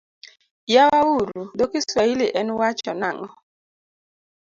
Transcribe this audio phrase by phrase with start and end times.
[0.73, 3.27] Yawa uru dho Kiswahili en wacho nang'o?